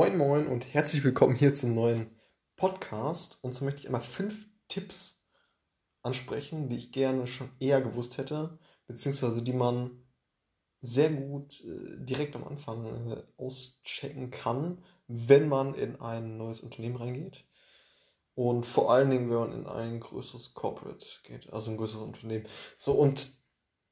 Moin 0.00 0.16
Moin 0.16 0.46
und 0.46 0.72
herzlich 0.72 1.04
willkommen 1.04 1.34
hier 1.34 1.52
zum 1.52 1.74
neuen 1.74 2.18
Podcast. 2.56 3.38
Und 3.42 3.52
so 3.52 3.66
möchte 3.66 3.80
ich 3.80 3.86
einmal 3.86 4.00
fünf 4.00 4.48
Tipps 4.66 5.22
ansprechen, 6.00 6.70
die 6.70 6.78
ich 6.78 6.90
gerne 6.90 7.26
schon 7.26 7.50
eher 7.60 7.82
gewusst 7.82 8.16
hätte, 8.16 8.58
beziehungsweise 8.86 9.44
die 9.44 9.52
man 9.52 10.02
sehr 10.80 11.10
gut 11.10 11.62
äh, 11.66 12.02
direkt 12.02 12.34
am 12.34 12.44
Anfang 12.44 13.10
äh, 13.10 13.22
auschecken 13.36 14.30
kann, 14.30 14.82
wenn 15.06 15.50
man 15.50 15.74
in 15.74 16.00
ein 16.00 16.38
neues 16.38 16.62
Unternehmen 16.62 16.96
reingeht. 16.96 17.44
Und 18.32 18.64
vor 18.64 18.90
allen 18.90 19.10
Dingen, 19.10 19.28
wenn 19.28 19.36
man 19.36 19.52
in 19.52 19.66
ein 19.66 20.00
größeres 20.00 20.54
Corporate 20.54 21.04
geht, 21.24 21.52
also 21.52 21.72
ein 21.72 21.76
größeres 21.76 22.04
Unternehmen. 22.04 22.46
So, 22.74 22.92
und 22.92 23.32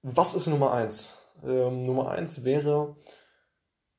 was 0.00 0.32
ist 0.32 0.46
Nummer 0.46 0.72
eins? 0.72 1.18
Ähm, 1.44 1.84
Nummer 1.84 2.08
eins 2.08 2.44
wäre, 2.44 2.96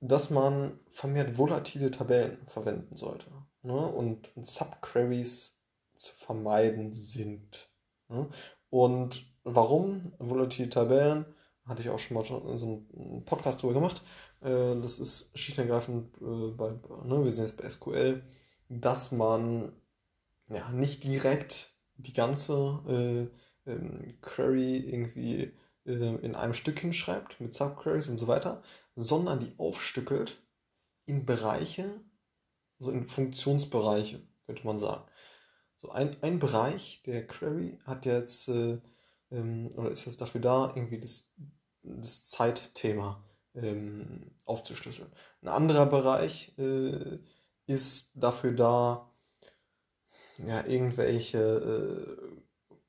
dass 0.02 0.30
man 0.30 0.80
vermehrt 0.90 1.38
volatile 1.38 1.92
Tabellen 1.92 2.38
verwenden 2.48 2.96
sollte 2.96 3.28
ne? 3.64 3.88
und, 3.88 4.32
Subqueries 4.42 5.60
zu 5.96 6.14
vermeiden 6.16 6.94
sind. 6.94 7.70
Ne? 8.08 8.30
Und 8.70 9.26
warum 9.44 10.02
volatile 10.20 10.70
Tabellen? 10.70 11.26
Hatte 11.66 11.82
ich 11.84 11.90
auch 11.90 12.00
schon 12.00 12.16
mal 12.16 12.26
so 12.26 12.42
einen 12.42 13.26
Podcast 13.26 13.62
drüber 13.62 13.74
gemacht. 13.74 14.02
Äh, 14.42 14.80
das 14.82 15.00
ist 15.00 15.38
schlicht 15.38 15.60
und 15.60 15.66
ergreifend 15.66 16.16
äh, 16.22 16.52
bei, 16.52 16.72
ne, 17.04 17.24
wir 17.24 17.32
sehen 17.32 17.46
jetzt 17.46 17.58
bei 17.58 17.70
SQL, 17.70 18.24
dass 18.70 19.12
man 19.12 19.72
ja 20.50 20.72
nicht 20.72 21.04
direkt 21.04 21.76
die 21.98 22.14
ganze 22.14 23.30
äh, 23.68 23.72
ähm, 23.72 24.20
Query 24.22 24.78
irgendwie 24.78 25.54
in 25.94 26.36
einem 26.36 26.54
Stück 26.54 26.80
hinschreibt 26.80 27.40
mit 27.42 27.54
Subqueries 27.54 28.10
und 28.10 28.18
so 28.18 28.28
weiter, 28.28 28.62
sondern 28.96 29.40
die 29.40 29.54
aufstückelt 29.58 30.42
in 31.06 31.26
Bereiche, 31.26 32.00
so 32.80 32.92
in 32.92 33.08
Funktionsbereiche, 33.08 34.22
könnte 34.46 34.66
man 34.66 34.80
sagen. 34.80 35.04
So 35.76 35.90
ein, 35.92 36.16
ein 36.22 36.40
Bereich 36.40 37.02
der 37.06 37.26
Query 37.26 37.80
hat 37.86 38.06
jetzt, 38.06 38.50
äh, 38.50 38.80
ähm, 39.32 39.70
oder 39.76 39.92
ist 39.92 40.06
jetzt 40.06 40.22
dafür 40.22 40.42
da, 40.42 40.72
irgendwie 40.76 41.00
das, 41.00 41.32
das 41.82 42.26
Zeitthema 42.26 43.24
ähm, 43.56 44.32
aufzuschlüsseln. 44.46 45.10
Ein 45.42 45.48
anderer 45.48 45.86
Bereich 45.86 46.54
äh, 46.58 47.20
ist 47.66 48.12
dafür 48.16 48.52
da, 48.52 49.10
ja, 50.38 50.66
irgendwelche 50.66 51.38
äh, 51.40 52.29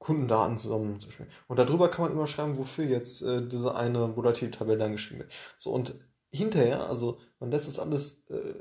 Kundendaten 0.00 0.58
zusammenzuspielen. 0.58 1.30
Und 1.46 1.58
darüber 1.58 1.88
kann 1.88 2.06
man 2.06 2.12
immer 2.12 2.26
schreiben, 2.26 2.56
wofür 2.58 2.86
jetzt 2.86 3.22
äh, 3.22 3.46
diese 3.46 3.76
eine 3.76 4.16
volatile 4.16 4.50
Tabelle 4.50 4.78
dann 4.78 4.92
geschrieben 4.92 5.20
wird. 5.20 5.32
So, 5.58 5.70
und 5.70 5.94
hinterher, 6.30 6.88
also 6.88 7.20
man 7.38 7.50
lässt 7.50 7.68
das 7.68 7.78
alles, 7.78 8.24
äh, 8.28 8.54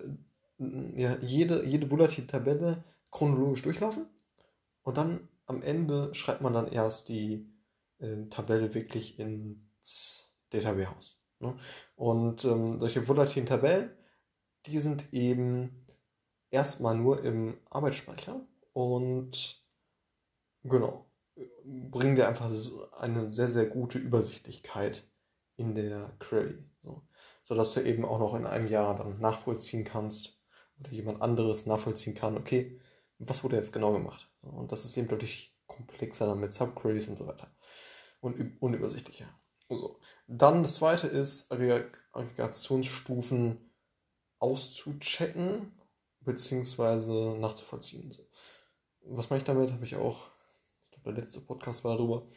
ja, 0.96 1.18
jede, 1.22 1.66
jede 1.66 1.90
volatile 1.90 2.28
Tabelle 2.28 2.84
chronologisch 3.10 3.62
durchlaufen 3.62 4.06
und 4.84 4.98
dann 4.98 5.30
am 5.46 5.62
Ende 5.62 6.14
schreibt 6.14 6.42
man 6.42 6.54
dann 6.54 6.68
erst 6.68 7.08
die 7.08 7.50
äh, 8.00 8.26
Tabelle 8.30 8.74
wirklich 8.74 9.18
ins 9.18 10.34
Data 10.50 10.78
Warehouse. 10.78 11.18
Ne? 11.40 11.56
Und 11.96 12.44
ähm, 12.44 12.82
solche 12.82 13.08
volatilen 13.08 13.46
Tabellen, 13.46 13.92
die 14.66 14.78
sind 14.78 15.14
eben 15.14 15.86
erstmal 16.52 16.98
nur 16.98 17.24
im 17.24 17.58
Arbeitsspeicher 17.70 18.46
und 18.74 19.64
genau, 20.64 21.09
bringen 21.70 22.16
dir 22.16 22.28
einfach 22.28 22.50
eine 22.98 23.32
sehr, 23.32 23.48
sehr 23.48 23.68
gute 23.68 24.00
Übersichtlichkeit 24.00 25.04
in 25.56 25.76
der 25.76 26.16
Query. 26.20 26.58
So. 26.80 27.04
Sodass 27.44 27.74
du 27.74 27.82
eben 27.82 28.06
auch 28.06 28.20
noch 28.20 28.36
in 28.36 28.46
einem 28.46 28.68
Jahr 28.68 28.96
dann 28.96 29.20
nachvollziehen 29.20 29.84
kannst 29.84 30.40
oder 30.80 30.92
jemand 30.92 31.22
anderes 31.22 31.66
nachvollziehen 31.66 32.16
kann, 32.16 32.38
okay, 32.38 32.80
was 33.20 33.44
wurde 33.44 33.58
jetzt 33.58 33.74
genau 33.74 33.92
gemacht? 33.92 34.32
So, 34.42 34.50
und 34.50 34.72
das 34.72 34.86
ist 34.86 34.98
eben 34.98 35.10
deutlich 35.10 35.56
komplexer 35.68 36.26
dann 36.26 36.40
mit 36.40 36.54
Subqueries 36.54 37.08
und 37.08 37.18
so 37.18 37.28
weiter. 37.28 37.54
Und 38.22 38.62
unübersichtlicher. 38.62 39.28
So. 39.70 40.00
Dann 40.28 40.64
das 40.64 40.76
zweite 40.76 41.08
ist, 41.08 41.52
Aggregationsstufen 41.52 43.70
auszuchecken 44.40 45.74
bzw. 46.22 47.38
nachzuvollziehen. 47.38 48.12
So. 48.12 48.28
Was 49.02 49.30
mache 49.30 49.38
ich 49.38 49.44
damit? 49.44 49.74
Habe 49.74 49.86
ich 49.86 49.98
auch 49.98 50.32
der 51.06 51.14
letzte 51.14 51.42
Podcast 51.42 51.84
war 51.84 51.98
darüber, 51.98 52.28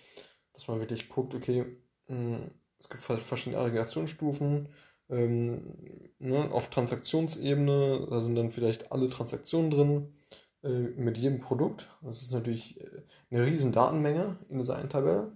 dass 0.53 0.69
man 0.69 0.81
wirklich 0.81 1.09
guckt, 1.09 1.35
okay, 1.35 1.65
hm, 2.07 2.51
es 2.79 2.89
gibt 2.89 3.03
verschiedene 3.03 3.63
Aggregationsstufen 3.63 4.69
ähm, 5.09 5.77
ne, 6.19 6.51
auf 6.51 6.71
Transaktionsebene, 6.71 8.07
da 8.11 8.21
sind 8.21 8.35
dann 8.35 8.51
vielleicht 8.51 8.93
alle 8.93 9.09
Transaktionen 9.09 9.71
drin 9.71 10.15
äh, 10.63 10.69
mit 10.69 11.19
jedem 11.19 11.41
Produkt. 11.41 11.89
Das 12.03 12.23
ist 12.23 12.33
natürlich 12.33 12.81
äh, 12.81 13.03
eine 13.31 13.47
riesen 13.47 13.73
Datenmenge 13.73 14.39
in 14.49 14.59
dieser 14.59 14.77
einen 14.77 14.89
Tabelle. 14.89 15.33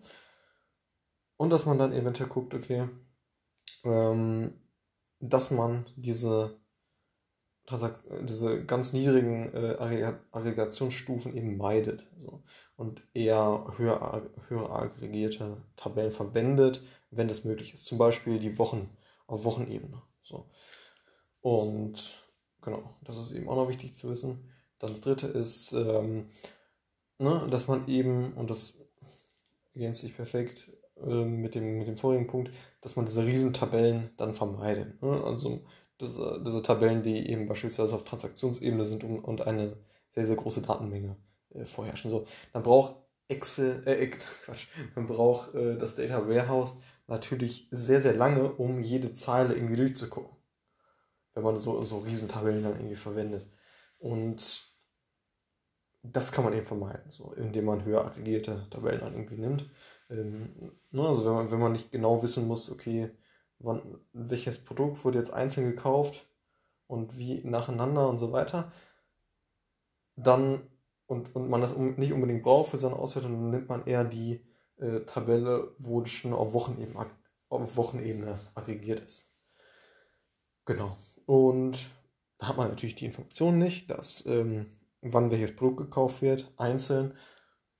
Und 1.37 1.51
dass 1.51 1.67
man 1.67 1.79
dann 1.79 1.93
eventuell 1.93 2.29
guckt, 2.29 2.55
okay, 2.55 2.89
ähm, 3.85 4.55
dass 5.21 5.51
man 5.51 5.87
diese 5.97 6.59
diese 7.69 8.65
ganz 8.65 8.93
niedrigen 8.93 9.53
äh, 9.53 10.15
Aggregationsstufen 10.31 11.37
eben 11.37 11.57
meidet 11.57 12.07
so, 12.17 12.43
und 12.77 13.03
eher 13.13 13.75
höher, 13.77 14.23
höher 14.49 14.71
aggregierte 14.71 15.57
Tabellen 15.77 16.13
verwendet, 16.13 16.81
wenn 17.11 17.29
das 17.29 17.45
möglich 17.45 17.75
ist. 17.75 17.85
Zum 17.85 17.99
Beispiel 17.99 18.39
die 18.39 18.59
Wochen 18.59 18.89
auf 19.27 19.45
Wochenebene. 19.45 20.01
So. 20.23 20.47
Und 21.41 22.25
genau, 22.63 22.97
das 23.03 23.17
ist 23.17 23.33
eben 23.33 23.49
auch 23.49 23.57
noch 23.57 23.69
wichtig 23.69 23.95
zu 23.95 24.11
wissen. 24.11 24.53
Dann 24.79 24.91
das 24.91 25.01
dritte 25.01 25.27
ist, 25.27 25.73
ähm, 25.73 26.29
ne, 27.19 27.47
dass 27.51 27.67
man 27.67 27.89
eben, 27.89 28.33
und 28.35 28.51
das 28.51 28.79
ergänzt 29.75 30.03
sich 30.03 30.15
perfekt 30.15 30.71
äh, 31.01 31.25
mit, 31.25 31.55
dem, 31.55 31.79
mit 31.79 31.89
dem 31.89 31.97
vorigen 31.97 32.27
Punkt, 32.27 32.53
dass 32.81 32.97
man 32.97 33.07
diese 33.07 33.27
Riesentabellen 33.27 34.11
dann 34.17 34.35
vermeidet. 34.35 35.03
Ne? 35.03 35.23
Also 35.25 35.65
diese, 36.01 36.43
diese 36.45 36.63
Tabellen, 36.63 37.03
die 37.03 37.31
eben 37.31 37.49
beispielsweise 37.49 37.95
auf 37.95 38.05
Transaktionsebene 38.05 38.85
sind 38.85 39.05
und, 39.05 39.21
und 39.21 39.47
eine 39.47 39.77
sehr, 40.11 40.27
sehr 40.27 40.37
große 40.37 40.63
Datenmenge 40.63 41.17
äh, 41.55 41.65
vorherrschen. 41.65 42.11
So, 42.11 42.27
dann 42.53 42.63
braucht 42.63 42.97
Excel, 43.29 43.83
äh, 43.87 44.07
Quatsch, 44.45 44.69
man 44.95 45.07
braucht 45.07 45.55
äh, 45.55 45.77
das 45.77 45.97
Data 45.97 46.29
Warehouse 46.29 46.75
natürlich 47.07 47.69
sehr, 47.71 48.01
sehr 48.01 48.15
lange, 48.15 48.53
um 48.53 48.81
jede 48.81 49.15
Zeile 49.15 49.55
irgendwie 49.55 49.77
durchzugucken. 49.77 50.37
Wenn 51.35 51.43
man 51.43 51.57
so, 51.57 51.83
so 51.83 51.99
Riesentabellen 51.99 52.63
dann 52.63 52.77
irgendwie 52.77 52.97
verwendet. 52.97 53.47
Und 53.99 54.63
das 56.03 56.33
kann 56.33 56.45
man 56.45 56.55
eben 56.55 56.65
vermeiden, 56.65 57.11
so, 57.11 57.33
indem 57.33 57.67
man 57.67 57.85
höher 57.85 58.05
aggregierte 58.05 58.67
Tabellen 58.71 59.01
dann 59.01 59.15
irgendwie 59.15 59.39
nimmt. 59.39 59.69
Ähm, 60.09 60.55
ne, 60.91 61.07
also 61.07 61.25
wenn 61.25 61.33
man, 61.33 61.51
wenn 61.51 61.59
man 61.59 61.73
nicht 61.73 61.91
genau 61.91 62.23
wissen 62.23 62.47
muss, 62.47 62.71
okay, 62.71 63.11
wann, 63.59 64.01
welches 64.13 64.65
Produkt 64.65 65.05
wurde 65.05 65.19
jetzt 65.19 65.33
einzeln 65.33 65.67
gekauft 65.67 66.27
und 66.87 67.19
wie 67.19 67.43
nacheinander 67.45 68.09
und 68.09 68.19
so 68.19 68.33
weiter, 68.33 68.71
dann 70.17 70.61
und, 71.07 71.35
und 71.37 71.49
man 71.49 71.61
das 71.61 71.77
nicht 71.77 72.13
unbedingt 72.13 72.43
braucht 72.43 72.71
für 72.71 72.79
seine 72.79 72.97
Auswertung, 72.97 73.33
dann 73.33 73.51
nimmt 73.51 73.69
man 73.69 73.87
eher 73.87 74.05
die 74.05 74.45
äh, 74.79 75.01
Tabelle, 75.01 75.75
wo 75.79 76.01
das 76.01 76.11
schon 76.11 76.33
auf 76.33 76.53
Wochenebene, 76.53 77.07
auf 77.49 77.77
Wochenebene 77.77 78.39
aggregiert 78.55 79.01
ist. 79.01 79.33
Genau. 80.65 80.97
Und 81.27 81.91
da 82.39 82.49
hat 82.49 82.57
man 82.57 82.69
natürlich 82.69 82.97
die 82.97 83.07
Information 83.07 83.59
nicht, 83.59 83.91
dass 83.91 84.27
ähm, 84.27 84.79
wann 85.01 85.31
welches 85.31 85.55
Produkt 85.55 85.79
gekauft 85.79 86.23
wird, 86.23 86.53
einzeln. 86.57 87.15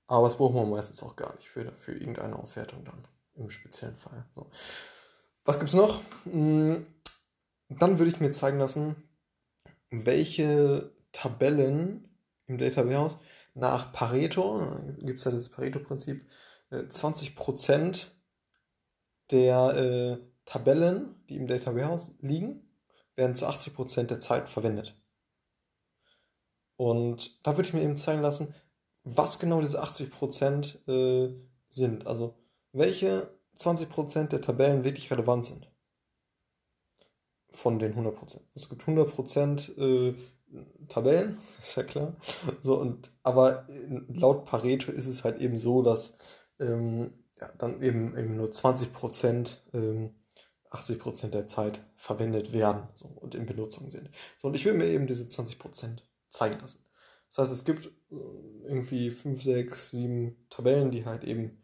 Aber 0.07 0.27
das 0.27 0.37
braucht 0.37 0.55
man 0.55 0.69
meistens 0.69 1.03
auch 1.03 1.15
gar 1.15 1.35
nicht 1.35 1.49
für, 1.49 1.71
für 1.73 1.93
irgendeine 1.93 2.37
Auswertung 2.37 2.85
dann 2.85 3.05
im 3.35 3.49
speziellen 3.49 3.95
Fall. 3.95 4.25
So. 4.33 4.49
Was 5.47 5.59
gibt 5.59 5.69
es 5.69 5.75
noch? 5.75 6.01
Hm, 6.25 6.85
dann 7.69 7.99
würde 7.99 8.11
ich 8.11 8.19
mir 8.19 8.33
zeigen 8.33 8.59
lassen, 8.59 8.97
welche 9.89 10.91
Tabellen 11.13 12.05
im 12.47 12.57
Data 12.57 12.85
Warehouse 12.85 13.15
nach 13.53 13.93
Pareto, 13.93 14.59
gibt 14.99 15.19
es 15.19 15.23
ja 15.23 15.31
das 15.31 15.47
Pareto-Prinzip, 15.47 16.27
20% 16.69 17.77
äh, 17.77 18.09
der 19.31 19.75
äh, 19.77 20.17
Tabellen, 20.43 21.15
die 21.29 21.37
im 21.37 21.47
Data 21.47 21.73
Warehouse 21.73 22.15
liegen, 22.19 22.69
werden 23.15 23.37
zu 23.37 23.47
80% 23.47 24.03
der 24.03 24.19
Zeit 24.19 24.49
verwendet. 24.49 25.01
Und 26.75 27.47
da 27.47 27.55
würde 27.55 27.69
ich 27.69 27.73
mir 27.73 27.83
eben 27.83 27.95
zeigen 27.95 28.21
lassen, 28.21 28.53
was 29.05 29.39
genau 29.39 29.61
diese 29.61 29.81
80% 29.81 30.89
äh, 30.89 31.33
sind. 31.69 32.05
Also 32.05 32.37
welche 32.73 33.36
20% 33.57 34.27
der 34.27 34.41
Tabellen 34.41 34.83
wirklich 34.83 35.11
relevant 35.11 35.45
sind. 35.45 35.71
Von 37.49 37.79
den 37.79 37.95
100%. 37.95 38.39
Es 38.53 38.69
gibt 38.69 38.83
100% 38.83 39.77
äh, 39.77 40.15
Tabellen, 40.87 41.37
ist 41.59 41.75
ja 41.75 41.83
klar. 41.83 42.15
So, 42.61 42.79
und, 42.79 43.11
aber 43.23 43.67
laut 44.07 44.45
Pareto 44.45 44.91
ist 44.91 45.07
es 45.07 45.23
halt 45.23 45.39
eben 45.39 45.57
so, 45.57 45.81
dass 45.81 46.17
ähm, 46.59 47.13
ja, 47.39 47.51
dann 47.57 47.81
eben, 47.81 48.17
eben 48.17 48.35
nur 48.35 48.49
20% 48.49 49.57
ähm, 49.73 50.15
80% 50.71 51.29
der 51.29 51.47
Zeit 51.47 51.79
verwendet 51.95 52.53
werden 52.53 52.87
so, 52.95 53.07
und 53.07 53.35
in 53.35 53.45
Benutzung 53.45 53.89
sind. 53.89 54.09
So, 54.37 54.49
und 54.49 54.55
ich 54.55 54.65
will 54.65 54.73
mir 54.73 54.87
eben 54.87 55.07
diese 55.07 55.23
20% 55.23 56.01
zeigen 56.29 56.59
lassen. 56.59 56.83
Das 57.29 57.39
heißt, 57.39 57.51
es 57.51 57.65
gibt 57.65 57.85
äh, 57.85 58.15
irgendwie 58.65 59.09
5, 59.09 59.41
6, 59.41 59.91
7 59.91 60.47
Tabellen, 60.49 60.91
die 60.91 61.05
halt 61.05 61.23
eben 61.23 61.61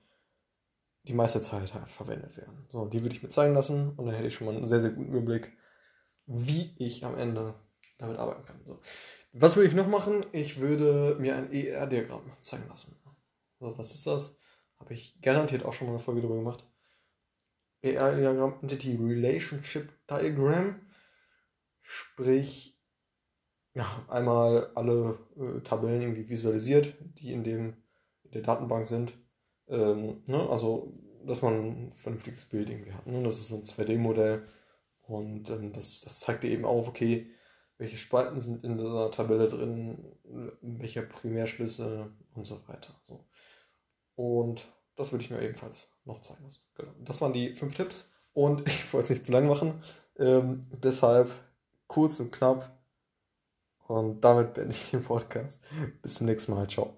die 1.03 1.13
meiste 1.13 1.41
Zeit 1.41 1.73
halt 1.73 1.91
verwendet 1.91 2.37
werden. 2.37 2.65
So, 2.69 2.85
die 2.85 3.01
würde 3.01 3.15
ich 3.15 3.23
mir 3.23 3.29
zeigen 3.29 3.53
lassen 3.53 3.91
und 3.91 4.05
dann 4.05 4.15
hätte 4.15 4.27
ich 4.27 4.35
schon 4.35 4.47
mal 4.47 4.55
einen 4.55 4.67
sehr, 4.67 4.81
sehr 4.81 4.91
guten 4.91 5.09
Überblick, 5.09 5.51
wie 6.25 6.75
ich 6.77 7.03
am 7.05 7.17
Ende 7.17 7.55
damit 7.97 8.17
arbeiten 8.17 8.45
kann. 8.45 8.61
So. 8.65 8.79
Was 9.33 9.55
würde 9.55 9.67
ich 9.67 9.75
noch 9.75 9.87
machen? 9.87 10.25
Ich 10.31 10.59
würde 10.59 11.17
mir 11.19 11.35
ein 11.35 11.51
ER-Diagramm 11.51 12.31
zeigen 12.39 12.67
lassen. 12.67 12.95
So, 13.59 13.77
was 13.77 13.93
ist 13.93 14.07
das? 14.07 14.37
Habe 14.79 14.93
ich 14.93 15.21
garantiert 15.21 15.65
auch 15.65 15.73
schon 15.73 15.87
mal 15.87 15.93
eine 15.93 15.99
Folge 15.99 16.21
darüber 16.21 16.37
gemacht. 16.37 16.65
ER-Diagramm, 17.81 18.59
Entity 18.61 18.95
Relationship 18.95 19.89
Diagram. 20.09 20.79
Sprich, 21.81 22.79
ja, 23.73 24.05
einmal 24.07 24.71
alle 24.75 25.19
äh, 25.35 25.59
Tabellen 25.61 26.01
irgendwie 26.01 26.29
visualisiert, 26.29 26.95
die 27.01 27.33
in, 27.33 27.43
dem, 27.43 27.75
in 28.23 28.31
der 28.31 28.41
Datenbank 28.41 28.85
sind. 28.85 29.13
Ähm, 29.73 30.21
ne? 30.27 30.47
Also, 30.49 30.93
dass 31.25 31.41
man 31.41 31.87
ein 31.87 31.91
vernünftiges 31.91 32.45
Bild 32.45 32.69
irgendwie 32.69 32.93
hat. 32.93 33.07
Ne? 33.07 33.23
Das 33.23 33.39
ist 33.39 33.47
so 33.47 33.55
ein 33.55 33.63
2D-Modell 33.63 34.47
und 35.01 35.49
ähm, 35.49 35.73
das, 35.73 36.01
das 36.01 36.19
zeigt 36.19 36.43
dir 36.43 36.51
eben 36.51 36.65
auf, 36.65 36.87
okay, 36.87 37.29
welche 37.77 37.97
Spalten 37.97 38.39
sind 38.39 38.63
in 38.63 38.77
dieser 38.77 39.11
Tabelle 39.11 39.47
drin, 39.47 40.05
welche 40.61 41.01
Primärschlüsse 41.01 42.11
und 42.35 42.45
so 42.45 42.65
weiter. 42.67 42.93
So. 43.03 43.25
Und 44.15 44.67
das 44.95 45.11
würde 45.11 45.23
ich 45.23 45.31
mir 45.31 45.41
ebenfalls 45.41 45.87
noch 46.05 46.21
zeigen 46.21 46.43
lassen. 46.43 46.61
Genau. 46.75 46.91
Das 46.99 47.19
waren 47.21 47.33
die 47.33 47.55
fünf 47.55 47.73
Tipps 47.73 48.11
und 48.33 48.61
ich 48.67 48.93
wollte 48.93 49.05
es 49.05 49.09
nicht 49.09 49.25
zu 49.25 49.31
lang 49.31 49.47
machen. 49.47 49.81
Ähm, 50.17 50.67
deshalb 50.71 51.31
kurz 51.87 52.19
und 52.19 52.31
knapp. 52.31 52.71
Und 53.87 54.21
damit 54.21 54.53
beende 54.53 54.73
ich 54.73 54.91
den 54.91 55.03
Podcast. 55.03 55.59
Bis 56.01 56.15
zum 56.15 56.27
nächsten 56.27 56.53
Mal. 56.53 56.67
Ciao. 56.67 56.93